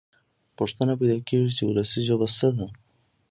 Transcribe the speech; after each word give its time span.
پوښتنه 0.57 0.93
پیدا 0.99 1.17
کېږي 1.29 1.51
چې 1.57 1.63
وولسي 1.65 2.01
ژبه 2.07 2.27
څه 2.37 2.47
ده. 2.57 2.67